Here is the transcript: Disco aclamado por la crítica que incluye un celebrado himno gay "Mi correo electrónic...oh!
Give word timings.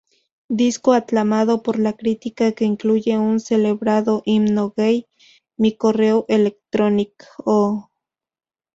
Disco 0.49 0.93
aclamado 0.93 1.61
por 1.61 1.77
la 1.77 1.93
crítica 1.93 2.53
que 2.53 2.65
incluye 2.65 3.19
un 3.19 3.39
celebrado 3.39 4.23
himno 4.25 4.73
gay 4.75 5.05
"Mi 5.57 5.73
correo 5.77 6.25
electrónic...oh! 6.27 7.91